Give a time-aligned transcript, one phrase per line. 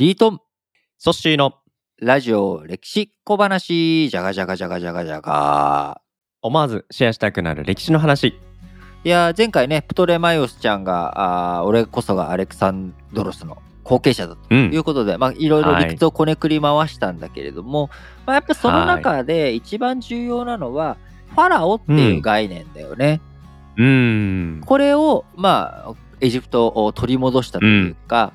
[0.00, 0.40] リートン、
[0.96, 1.56] ソッシーの
[2.00, 6.00] ラジオ歴史小話、じゃがじゃがじゃがじゃがじゃが。
[6.40, 8.28] 思わずシェアしたくなる歴史の話。
[9.04, 14.54] いやー、前回ね、プトレマイオスちゃんが、あー俺こそがアレクサンドロスの後継者だとう。
[14.54, 17.90] いうんことで、まあ、いろいろ理屈をこねくり回したんだけれども、
[18.24, 20.96] まあ、やっぱその中で一番重要なのは、
[21.32, 23.20] ファラオっていう概念だよね。
[23.76, 23.84] うー
[24.60, 24.62] ん。
[24.64, 28.32] これを、まあ、エジプトを取り戻したというか、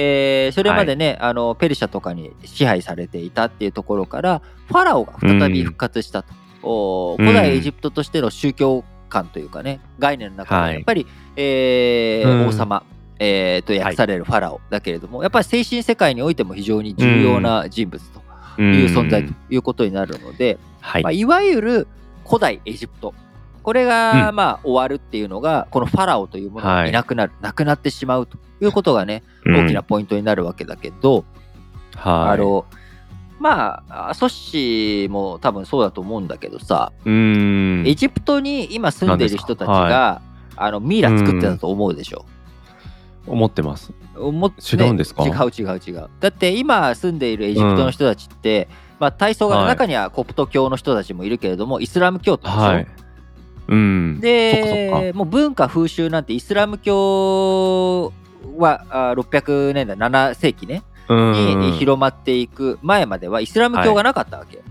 [0.00, 7.26] えーそれまでね、あのペルシャとかに支配されていたっていうところからファラオが再び復活したと、おうん。
[7.26, 10.70] 古代エジプトとしての宗教観というかね概念の中はい。
[10.70, 12.46] でやっぱり、えーうん。
[12.46, 12.84] 王様、
[13.18, 18.00] えーと訳されるファラオだけれども、やっぱり精神世界においても非常に重要な人物
[18.56, 21.02] という存在ということになるので、はい。
[21.02, 21.88] まあ、いわゆる
[22.24, 23.14] 古代エジプト
[23.62, 31.24] これが、うんまあ終わるっていうのがこのファラオというものがいなくなる、なくなってしまうということがね大きなポイントになるわけだけど、
[31.94, 32.34] はい。
[32.34, 32.64] あの
[33.38, 36.92] まあソッシーも多分そうだと思うんだけどさ。
[37.06, 40.22] エジプトに今住んでいる人たちが、
[40.56, 42.24] あのミイラ作ってたと思うでしょ？
[43.28, 43.92] 思ってます。
[44.16, 45.24] 思っ違うんですか？
[45.24, 46.08] 違う違う違う。
[46.18, 52.58] だって今住んでいるエジプトの人たちって、まあ体操がはい中にはコプト教の人たちもいるけれどもイスラム教徒でしょ？
[52.58, 52.86] はい。
[53.68, 54.20] うん。
[54.20, 58.12] でもう文化風習なんてイスラム教
[58.56, 61.14] はあ600年代7世紀ねか。
[61.14, 61.60] うん。
[61.60, 64.62] に広まっていく前まではイスラム教がなかったわけよ、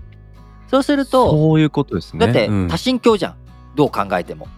[0.68, 2.26] そうするとそういうことですね。
[2.26, 3.36] だってうん多神教じゃん
[3.74, 4.48] どう考えても、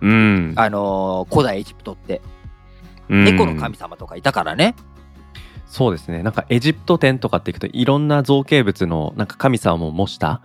[0.00, 0.54] うん。
[0.56, 2.22] あのー古代エジプトって
[3.08, 4.74] うん猫の神様とかいたからね、
[5.66, 6.22] そうですね。
[6.22, 10.40] なんかエジプト展とかっていくといろんな造形物のなんか神様も模した、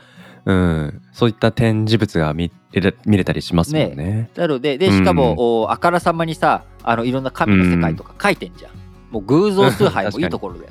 [0.45, 4.29] うん、そういった展示物が見れ見れたりしますもんね。
[4.35, 8.71] なのででしかも、おあからさまにさあのいろんな神の世界とか書いてんじゃん、
[9.11, 10.67] もう偶像崇拝もいいところで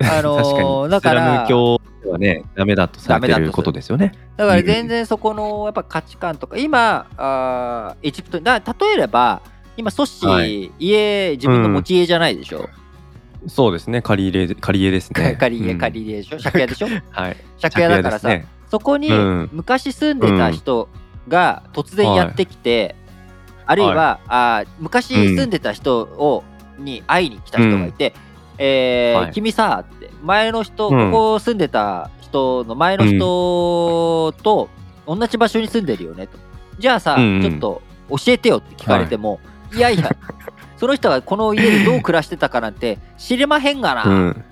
[0.00, 0.88] あのー。
[0.90, 4.12] だかイスラらム教ではね、ダメだとされてることですよね。
[4.36, 9.42] だから全然そこのやっぱ価値観とか今あーエジプトだ例えれば
[9.76, 10.70] 今ソッシー、はい。
[10.78, 12.68] 家自分の持ち家じゃないでしょ、
[13.48, 14.02] そうですね。
[14.02, 15.36] 借り入れ、借り家ですね。
[15.40, 15.78] 借り家うん。
[15.78, 16.38] 借り家でしょ？
[16.38, 16.86] 借家でしょ？
[17.10, 17.36] はい。
[17.60, 19.50] 借家だからさ、ねそこにうん。
[19.52, 20.88] 昔住んでた人
[21.28, 22.96] が突然やってきて、
[23.66, 26.42] あるいは、あー昔住んでた人を、
[26.76, 28.14] に会いに来た人がいて
[28.58, 29.30] 「えーはい。
[29.30, 31.12] 君さ」って前の人、うん。
[31.12, 34.68] ここ住んでた人の前の人と
[35.06, 36.36] 同じ場所に住んでるよねと。
[36.80, 37.42] じゃあさ、うんうん。
[37.42, 39.38] ちょっと教えてよって聞かれても、
[39.72, 40.10] い、やいや
[40.78, 44.44] その人がこの家でどう暮らしてたかなんて知りまへんがな、っうん。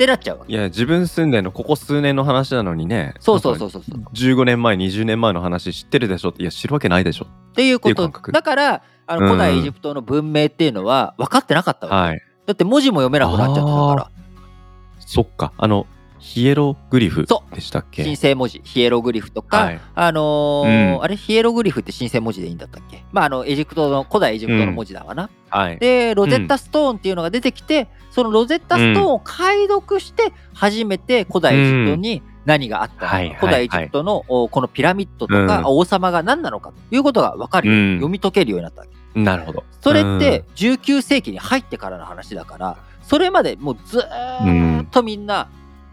[0.00, 0.46] てなっちゃうわ。
[0.46, 0.52] け。
[0.52, 3.14] いや、自分住んでんのここ数年の話なのにね。
[3.20, 3.82] そうそうそうそう。
[3.82, 4.00] そう。
[4.14, 6.30] 15年前20年前の話知ってるでしょ？
[6.30, 7.26] っていや知るわけないでしょ。
[7.26, 8.08] っていうこと。
[8.08, 9.28] だからあのうん。
[9.28, 12.22] 古代エジプトの文明っていうのは分かってなかったわけ、はい。
[12.46, 14.10] だって文字も読めなくなっちゃってたから。
[15.00, 15.52] そっか。
[15.58, 15.86] あの
[16.20, 18.04] ヒエログリフそでしたっけ？
[18.04, 18.60] 神聖文字。
[18.62, 19.80] ヒエログリフとか、はい。
[19.94, 21.02] あのーうん。
[21.02, 23.04] あれヒエログリフって神聖文字でいいんだったっけ？
[23.10, 25.78] まああのエジプトの古代エジプトの文字だわな、はい。
[25.78, 35.64] でロゼッタストーンっていうのが出てきて、そのロゼッタストーンを解読して初めて古代エジプトに何があったのか、はいはい古代エジプトのおこのピラミッドとかうん。
[35.66, 39.20] 王様が何なのかということが分かる読み解けるようになったわけ。
[39.20, 39.64] なるほど。
[39.80, 45.48] それって19世紀に入ってからの話だからそれまでもうずーっとみんな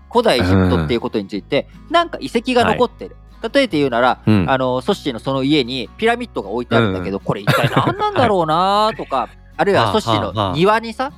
[0.09, 3.15] 古代エジプトっていうことについてなんか遺跡が残ってる。
[3.53, 4.49] 例えて言うなら、うん。
[4.49, 11.11] あのソッシーのその家にピラミッドが置いてあるんだけど、これ一体何なんだろうなとか、 あるいはソッシーの庭にさ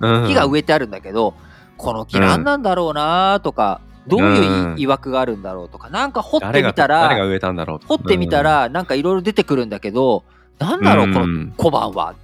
[0.00, 0.26] うん。
[0.26, 1.34] 木が植えてあるんだけど、
[1.78, 7.86] この木何なんだろうなとか、どういうい曰くがあるんだろうとかなんか掘ってみた誰がら植えたんだろう。
[7.86, 10.24] 掘ってみたらなんかいろいろ出てくるんだけど
[10.58, 12.14] なんだろうこのの小判は。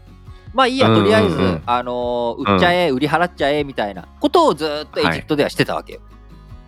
[0.55, 1.49] まあいいや、とりあえず、うんうん。
[1.49, 4.07] うんあのー売っちゃえ、売り払っちゃえみたいな。
[4.21, 6.01] ことをずっとエジプトではしてたわけよ。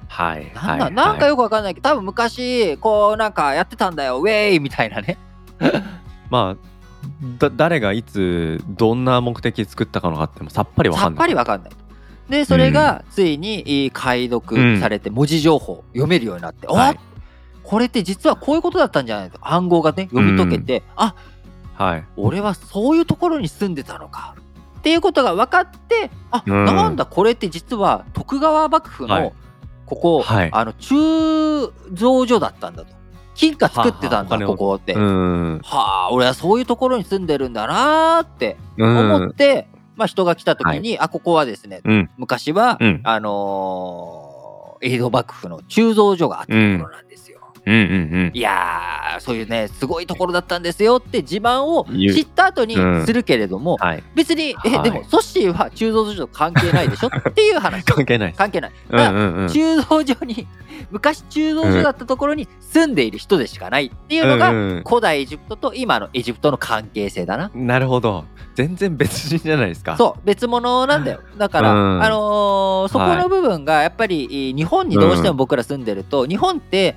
[0.09, 0.53] はい。
[0.55, 0.93] なんだはい。
[0.95, 5.19] なんかよくわかんないけど、多分昔、こうなんかやってたんだよ、ウェイみたいなね。
[6.31, 6.71] まあ
[7.39, 11.11] だ誰がいつどんな目的作ったかのかってもさっぱりわかんない。
[11.13, 11.71] さっぱりわかんない。
[12.29, 16.95] で、それがついにえー解読されて、文字情報読めるようになって、はい。
[16.95, 16.95] あ
[17.63, 21.15] これって実はこういうことだったんじゃないと暗号がね、読み解けて、あ
[21.81, 22.05] はい。
[22.17, 24.35] 俺はそういうところに住んでたのか。
[24.79, 26.65] っていうことが分かって、あ、うん。
[26.67, 29.33] なんだこれって実は徳川幕府の、はい。
[29.87, 30.51] ここ、はい。
[30.53, 32.93] あの鋳造所だったんだと。
[33.35, 34.93] 金貨作ってたんだ、ここって。
[34.93, 35.61] うん。
[35.65, 39.15] はあ、俺はそういうところに住んでるんだなーってうん。
[39.15, 39.67] 思って、
[39.97, 42.11] まあ人が来た時に、あ、ここはですね、うん。
[42.19, 43.01] 昔は、うん。
[43.05, 44.41] あのー
[44.83, 47.40] 江戸幕府の鋳造所があったところなんですよ。
[47.67, 54.03] うんうんいやーそういうねすごいところだったんですよって自慢を知った後にうんするけれども、はい。
[54.15, 54.83] 別に、えはい。
[54.83, 57.85] でもソッシーは中道所と関係ないでしょっていう話。
[57.93, 59.49] 関係ない関係ない、うんうんうん。
[59.49, 60.47] 中道所に
[60.91, 67.51] 昔中道所だったところに住んでいる人でしかないっていうのが、うんうん古代エジプトと今のエジプトの関係性だな。
[67.55, 68.25] なるほど。
[68.55, 69.97] 全然別人じゃないですか。
[69.97, 71.21] そう別物なんだよ。
[71.37, 72.03] だから、うん。
[72.03, 76.97] あのーそこの部分がやっぱり、えー日本にどうしても僕ら住んでると、日本って、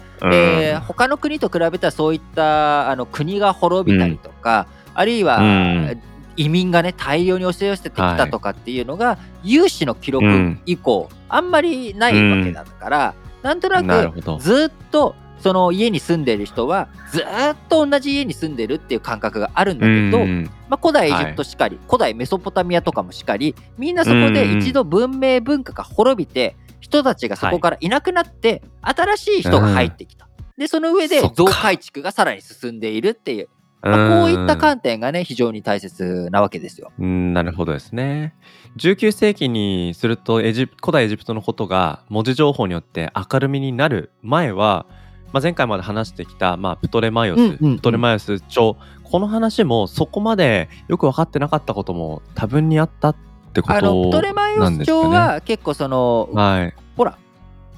[0.54, 6.02] うんえー他の国と比べたらそういったあの国が滅びたりとか、あるいは、うん。
[6.36, 10.60] 移民がね大量に押し寄せてきたとかっていうのが、有史の記録うん。
[10.66, 13.14] 以降、あんまりないわけだから、
[13.44, 17.24] なんとなくずっとその家に住んでる人はずっ
[17.68, 20.50] と同じ家に住んでるっていう感覚があるんだけど、うん。
[20.70, 30.28] まあ、古代エジプトしかり、古代メソポタミアとかもしかりみんなそこで一度文明文化が滅びて人たちがそこからいなくなって、新しい人が入ってきた。
[30.58, 33.50] でその上で増改築がさらに進んでいるっていう、
[33.82, 36.92] まあ、こういった観点がね非常に大切なわけですよ。
[37.00, 38.36] うんなるほどですね。
[38.78, 44.86] 19世紀にするとエジプ古代エジプトのことが文字情報によって明るみになる前は、
[45.32, 47.76] まあ、前回まで話してきた、まあ、プトレマイオス、うんうんうん。
[47.78, 53.16] プトレマイオス朝この話もそこまでよく分かってなかったことも多分にあったっ
[53.54, 57.18] てことあのプトレマイオス朝は結構その、はい、ほら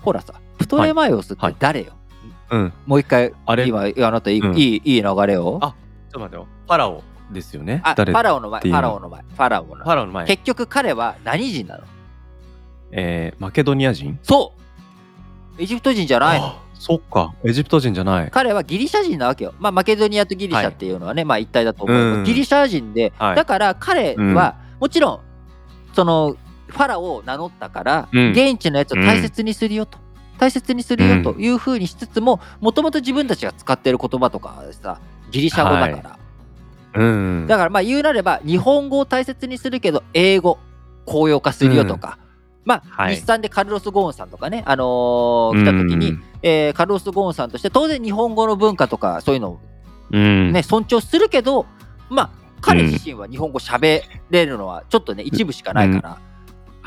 [0.02, 1.94] ほらさプトレマイオスって誰よ、
[2.50, 3.68] うん、もう一回あれ？
[3.68, 4.58] 今あなたいい,、うん。
[4.58, 5.60] いいいい流れを？
[5.62, 5.76] あちょ
[6.10, 6.48] っと待ってよ。
[6.68, 7.82] ファラオですよね。
[7.84, 9.84] あァラオの前ファラオの前ファラオの。
[9.84, 11.84] ファラオの前、結局彼は何人なの？
[12.92, 14.20] えーマケドニア人？
[14.24, 14.54] そ
[15.58, 15.62] う。
[15.62, 16.46] エジプト人じゃないの。
[16.48, 17.34] あそっか。
[17.46, 18.30] エジプト人じゃない。
[18.30, 19.54] 彼はギリシャ人なわけよ。
[19.58, 23.36] まあ、マケドニアとギリシャっていうのはね、まあ一体だと思うけど、うんギリシャ人で、はい。
[23.38, 25.22] だから彼は、もちろん、
[25.94, 26.36] その、
[26.68, 28.32] ファラオを名乗ったから、うん。
[28.32, 29.98] 現地のやつを大切にするよと。
[30.38, 35.00] 大切にするよというふうにしつつも、もともと自分たちが使っている言葉とかさ、
[35.32, 36.18] ギリシャ語だか
[36.94, 37.02] ら。
[37.02, 37.06] う
[37.44, 37.48] ん。
[37.48, 40.58] だからまあ言うなれば、日本語を大切にするけど、英語、
[41.06, 42.18] 公用化するよとか、
[42.66, 43.16] まあ、はい。
[43.16, 49.60] 日産でカルロス・ゴーンさんとかね、あのー来た時に、えーカルロス・ゴーンさんとして当然日本語の文化とかそういうのを
[50.12, 50.52] うん。
[50.52, 51.66] ね、尊重するけど
[52.10, 52.30] まあ
[52.62, 54.02] 彼自身は日本語喋
[54.32, 56.18] れるのはちょっとね一部しかないから、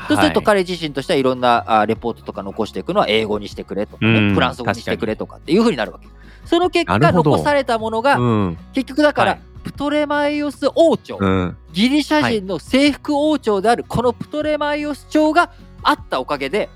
[0.07, 4.33] そうすると彼自身としてはいろんなあレポートとか残していくのは英語にしてくれとかね、うん。
[4.33, 6.07] フランス語にしてくれとかっていうふうになるわけ
[6.45, 8.57] その結果残されたものが、うん。
[8.73, 9.41] 結局だから、はい。
[9.63, 11.57] プトレマイオス王朝、うん。
[11.73, 15.51] ギリシャ人の征服王朝であるこのプトレマイオス朝が
[15.83, 16.69] あったおかげで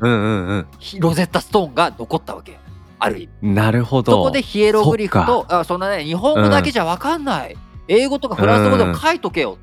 [0.00, 0.66] うんうんうん。
[0.98, 2.58] ロゼッタストーンが残ったわけよ。
[2.98, 3.54] ある意味。
[3.54, 4.12] なるほど。
[4.12, 7.56] そこでヒエログリフとあそんなね日本語だけじゃ分かんない、
[7.88, 9.58] 英語とかフランス語でも書いとけよ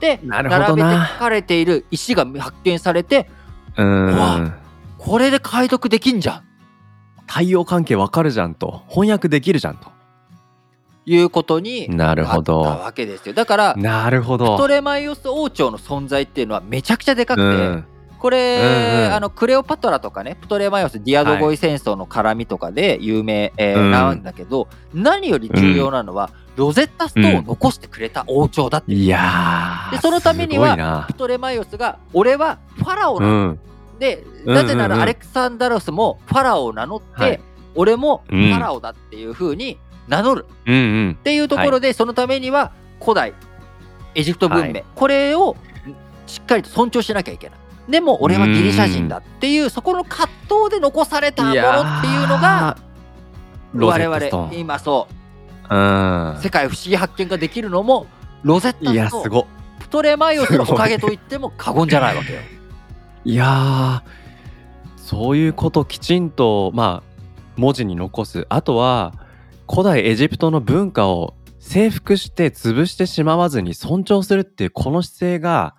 [0.00, 3.28] って並べて書かれている石が発見されて
[3.76, 4.54] うわん。
[4.98, 6.44] これで解読できんじゃん
[7.26, 8.82] 対応関係わかるじゃんと。
[8.88, 9.88] 翻訳できるじゃんと。
[11.06, 12.60] いうことになるなったほど。
[12.60, 14.66] わけですよだからなるほプトど。
[14.66, 17.84] レマイオス王朝の存在っていうのはめちゃくちゃでかくて、うん
[18.20, 19.12] これ、うんうん。
[19.14, 23.90] あのクレオパトラとかねプトレマイオスディアドゴイ戦争の絡みとかで有名、えーうん。
[23.90, 28.98] なんだけど何より重要なのは、ロゼッタストーンを残してくれた王朝だっていう。
[28.98, 33.56] いやーでそのためにはプトレマイオスが俺はファラオうな。
[33.98, 34.54] でうん。
[34.54, 34.98] なぜなうんうん。
[34.98, 37.40] らアレクサンダロスもファラオを名乗って、はい。
[37.74, 38.42] 俺もフうん。
[38.52, 39.78] ァラオだっていう風に
[40.08, 40.46] 名乗る。
[40.66, 40.78] うんう
[41.08, 41.16] ん。
[41.18, 43.32] っていうところで、そのためには古代
[44.14, 44.84] エジプト文明、はい。
[44.94, 45.56] これを
[46.26, 47.58] しっかりと尊重しなきゃいけない
[47.88, 52.76] でも俺はギリシャ人だっていうそこの葛藤で残されたものっていうのが
[53.74, 55.14] 我々今そう。
[55.14, 58.06] うん世界不思議発見ができるのも
[58.42, 59.40] ロゼッタいやとすご。
[59.40, 59.46] っ
[59.78, 62.40] プトレマイオスのおかげと言っても過言じゃないわけよ。
[63.24, 67.22] いやーそういうこときちんとまあ
[67.56, 68.46] 文字に残す。
[68.48, 69.14] あとは
[69.70, 75.76] 古代エジプトの文化を征服して潰してしまわずに尊重するっていうこの姿勢が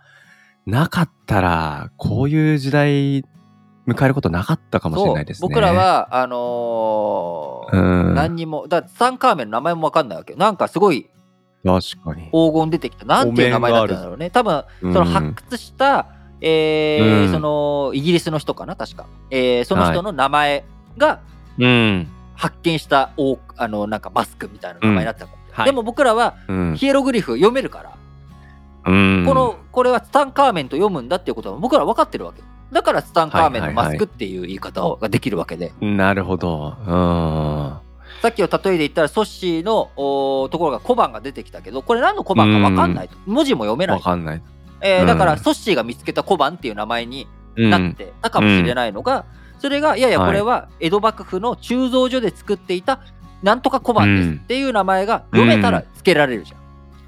[0.71, 3.25] なかったらこういう時代
[3.87, 5.47] 迎えることなかったかもしれないですね。
[5.49, 8.15] 僕らはあのーうん。
[8.15, 10.39] 何にもだツタンカーメンの名前も分かんないわけよ。
[10.39, 11.09] なんかすごい
[11.65, 12.27] 確かに。
[12.31, 13.05] 黄金出てきた。
[13.05, 14.29] なんていう名前だったんだろうね。
[14.29, 16.07] 多分その発掘した、
[16.39, 17.31] えーうん。
[17.33, 18.77] そのイギリスの人かな？
[18.77, 20.63] 確か、えーその人の名前
[20.97, 21.19] が
[21.59, 22.07] うん。
[22.35, 25.65] 発見したおあのなんかマスクみたいな名前になってたかも、はい。
[25.65, 26.75] でも僕らはうん。
[26.77, 28.00] ヒエログリフ読めるから、うん
[28.83, 32.41] このこれはツタンカーメンと読むんだっていうことは僕ら分かってるわけ。
[32.71, 36.75] だからツタンカーメンのマスクっていう言い方ができるわけで、なるほど。
[36.79, 37.77] うん。
[38.21, 44.41] さっきの例えで言ったらソッシーのおところが小判が出てきたけどこれ何の小判か分かんないと、文字も読めない、わかんない。
[44.81, 49.25] えーだからうんソッシーが見つけた小判っていう名前にうんなってたかもしれないのが、
[49.59, 52.99] それがいやいやこれは江戸幕府の鋳造所で作っていた
[53.43, 56.60] なんとか小判ですっていう名前が読めたら付けられるじゃん。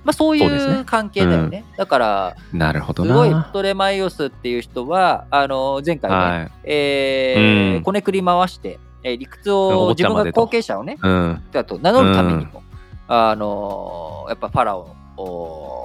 [0.03, 1.63] まあ、そういう関係だよね。
[1.77, 12.61] だから、なるほどすごいプトレマイオスっていう人は、あの前回ね、はい、えーうん、こねくり回して、えー、理屈を自分が後継者をね、うん、と名乗るためにも、うん、
[13.07, 14.95] あのやっぱファラオ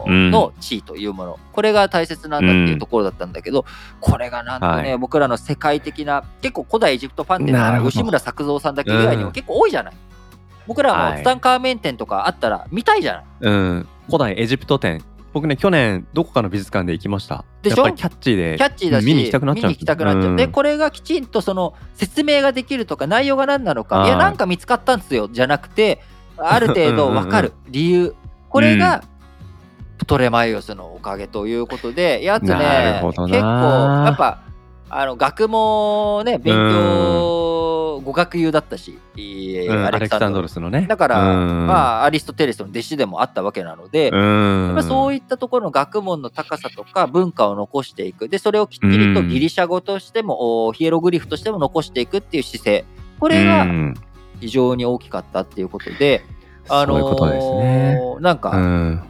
[0.07, 3.65] の地位というもの、これが大切なんだっていうところだったんだけど、
[4.01, 9.95] これがなんとね、はい、僕らの世界的な結構古代エジプトファンっていうのは吉村作造さんだけ以外にも結構多いじゃない。
[10.67, 13.25] 僕らもツタンカーメン展とかあったら見たいじゃない。
[13.41, 17.45] うん、古代エジプト展僕ね去年どこかの美術館で行きました。
[17.63, 17.77] でしょ？
[17.77, 24.07] やっぱりキャッチーでキャッチーだし見に行きたくなっちゃうう、うん、でこれがきちんとその説明ができるとか内容が何なのか。
[24.07, 26.01] いやなんか見つかったんですよじゃなくて
[26.39, 28.15] ある程度分かる理由。
[28.49, 29.05] これが、
[29.99, 34.43] プトレマイオスのおかげということでやつね結構やっぱ
[34.89, 37.78] あの学もね勉強語
[38.19, 40.87] 学友だったし、うん、アレクサンドロスのね。
[40.89, 48.29] だから、まあアリストテレスの弟子でもあったわけなので、まあ、そういったところの学問の高さとか文化を残していく。
[48.29, 52.85] でそれをきっちりとギリシャ語としても、ヒエログリフとしても残していくっていう姿勢。
[53.21, 53.67] これが
[54.41, 56.25] 非常に大きかったっていうことで、
[56.69, 59.05] あのーね、なんか、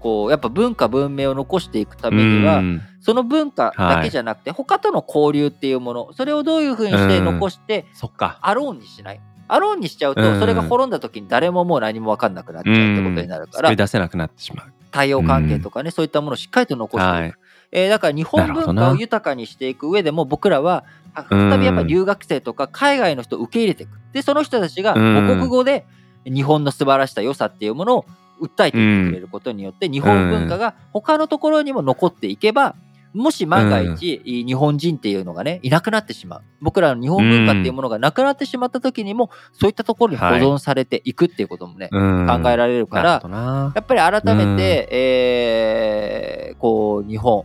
[0.00, 8.38] こうやっぱ文化文明を残していくためには、うん、その文化だけじゃなくて、はい、他との交流っていうものそれをどういうふうにして残して、そっか。
[8.40, 9.20] アローンにしない？
[9.48, 14.72] アローンにしちゃうと、それが滅んだ時に誰ももう何も分かんなくなっちゃうってことになるから、うん、出せなくなってしまう。
[14.92, 17.34] 対応関係とかね、そういったものをしっかりと残していく、はい、
[17.72, 20.84] えー、だから日本文化を豊かにしていく上でも僕らは
[21.28, 23.98] 再びやっぱ留学生とか海外の人を受け入れていく。
[24.12, 25.84] でその人たちが母国語で
[26.24, 28.04] 日本の素晴らしさ良さっていうものを
[28.40, 32.74] 訴えていってくれることによって、日本文化が他のところにも残っていけば、
[33.14, 36.42] もし万が一、日本人っていうのがね、いなくなってしまう。
[36.60, 47.44] 僕らの日本文化っていうものがなくなってしまった時にも、そういったところに保存されていくっていうこともね、はい、考えられるから、やっぱり改めて、えー、こう、日本、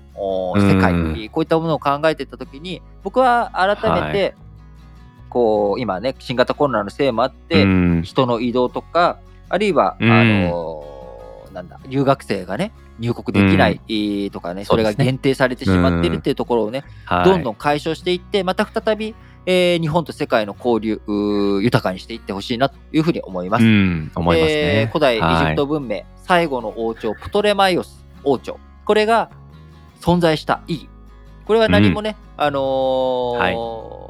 [0.56, 4.34] 世界、こういったものを考えていった時に、僕は改めて、はい、
[5.30, 7.66] こう、今ね、新型コロナのせいもあって、
[8.04, 9.20] 人の移動とか、
[9.50, 10.84] あるいは、あの
[11.54, 16.84] なんだ留学生がね入国できない、とかね、それが限定されてしまっているっていうところをね、
[17.26, 21.02] どんどん解消していって、また再び、えー、日本と世界の交流
[21.62, 23.64] 豊かにしていってほしいなというふうに思います。
[23.64, 23.72] 思
[24.36, 28.60] いますね、えー、古代エジプト文明、はい、最後の王朝プトレマイオス王朝。
[28.84, 29.30] これが
[30.02, 30.90] 存在した意義。
[31.46, 33.56] これは何もね、うん、あのーはい、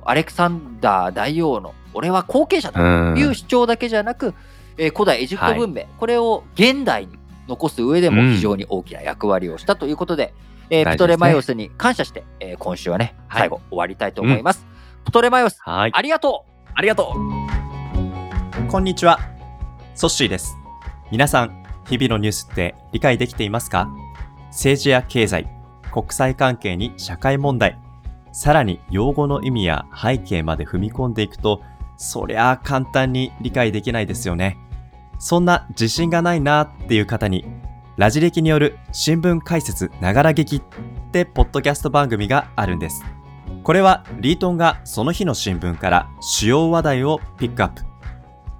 [0.05, 4.33] アレクサンダー大王の俺は後継者だという主張だけじゃなく、
[4.77, 7.16] えー、古代エジプト文明、はい、これを現代に
[7.47, 10.33] 残す上でも非常に大きな役割をしたということで、
[10.69, 14.65] うん、えー、プトレマイオスに感謝して、えー、今週はね、最後終わりたいと思います。
[14.97, 19.19] うん、プトレマイオス、はい、ありがとうありがとうこんにちは。
[19.95, 20.55] ソッシーです。
[21.09, 23.89] 皆さん、日々のニュースって理解できていますか？
[24.49, 25.47] 政治や経済、
[25.91, 27.79] 国際関係に社会問題、
[28.33, 31.61] さらに用語の意味や背景まで踏み込んでいくと、
[31.95, 34.57] そりゃあ簡単に理解できないですよね。
[35.19, 37.45] そんな自信がないなっていう方に、
[37.97, 40.61] ラジ歴による新聞解説ながら劇っ
[41.11, 43.03] てポッドキャスト番組があるんです。
[43.63, 47.83] これはリートンがその日の新聞から主要話題をピックアップ。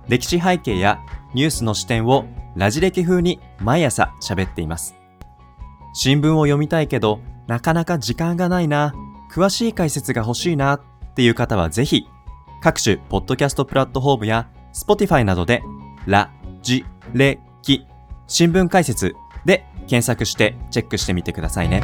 [0.08, 1.00] 歴史背景や
[1.34, 4.96] ニュースの視点をラジ歴風に毎朝喋っています。
[5.94, 8.94] 新聞を読みたいけど、なかなか時間がないな、
[9.32, 10.82] 詳しい解説が欲しいなっ
[11.14, 12.08] ていう方はぜひ、
[12.62, 15.62] 各種ポッドキャストプラットフォームや Spotify などで
[16.08, 16.32] ラ
[16.68, 16.84] じ、
[17.14, 17.86] れ、き、
[18.28, 21.82] 新聞解説で検索してチェックしてみてくださいね。